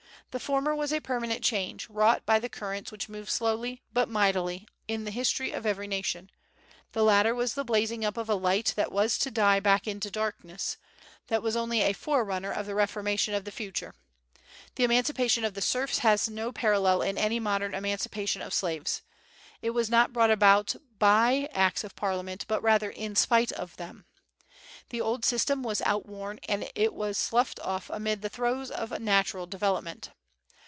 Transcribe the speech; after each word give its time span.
The 0.31 0.39
former 0.39 0.73
was 0.73 0.93
a 0.93 1.01
permanent 1.01 1.43
change, 1.43 1.89
wrought 1.89 2.25
by 2.25 2.39
the 2.39 2.47
currents 2.47 2.89
which 2.89 3.09
move 3.09 3.29
slowly, 3.29 3.81
but 3.91 4.07
mightily, 4.07 4.65
in 4.87 5.03
the 5.03 5.11
history 5.11 5.51
of 5.51 5.65
every 5.65 5.87
nation; 5.89 6.29
the 6.93 7.03
latter 7.03 7.35
was 7.35 7.53
the 7.53 7.65
blazing 7.65 8.05
up 8.05 8.15
of 8.15 8.29
a 8.29 8.35
light 8.35 8.71
that 8.77 8.93
was 8.93 9.17
to 9.17 9.29
die 9.29 9.59
back 9.59 9.87
into 9.89 10.09
darkness, 10.09 10.77
that 11.27 11.43
was 11.43 11.57
only 11.57 11.81
a 11.81 11.91
forerunner 11.91 12.49
of 12.49 12.65
the 12.65 12.75
Reformation 12.75 13.33
of 13.33 13.43
the 13.43 13.51
future. 13.51 13.93
The 14.75 14.85
emancipation 14.85 15.43
of 15.43 15.53
the 15.53 15.61
serfs 15.61 15.97
has 15.97 16.29
no 16.29 16.53
parallel 16.53 17.01
in 17.01 17.17
any 17.17 17.41
modern 17.41 17.73
emancipation 17.73 18.41
of 18.41 18.53
slaves. 18.53 19.01
It 19.61 19.71
was 19.71 19.89
not 19.89 20.13
brought 20.13 20.31
about 20.31 20.77
by 20.97 21.49
acts 21.51 21.83
of 21.83 21.93
parliament, 21.97 22.45
but 22.47 22.63
rather 22.63 22.89
in 22.89 23.17
spite 23.17 23.51
of 23.51 23.75
them. 23.75 24.05
The 24.91 25.01
old 25.01 25.25
system 25.25 25.61
was 25.61 25.81
outworn 25.81 26.39
and 26.47 26.65
was 26.93 27.17
sloughed 27.17 27.59
off 27.59 27.89
amid 27.89 28.21
the 28.21 28.29
throes 28.29 28.71
of 28.71 28.97
natural 28.97 29.45
development. 29.45 30.11